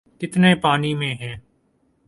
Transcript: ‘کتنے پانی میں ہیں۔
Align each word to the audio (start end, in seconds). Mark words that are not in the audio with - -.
‘کتنے 0.19 0.55
پانی 0.55 0.93
میں 0.93 1.13
ہیں۔ 1.13 1.35